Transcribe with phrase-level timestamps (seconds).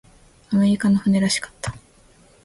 [0.49, 1.75] アメリカの船らしかった。